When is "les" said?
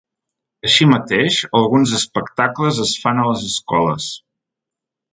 3.31-3.49